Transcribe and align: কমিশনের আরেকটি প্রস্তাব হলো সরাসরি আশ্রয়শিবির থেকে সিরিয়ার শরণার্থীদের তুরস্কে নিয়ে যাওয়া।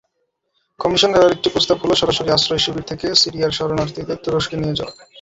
কমিশনের 0.79 1.23
আরেকটি 1.23 1.49
প্রস্তাব 1.49 1.77
হলো 1.83 1.93
সরাসরি 1.95 2.29
আশ্রয়শিবির 2.31 2.89
থেকে 2.89 3.07
সিরিয়ার 3.21 3.57
শরণার্থীদের 3.57 4.21
তুরস্কে 4.23 4.55
নিয়ে 4.57 4.77
যাওয়া। 4.79 4.93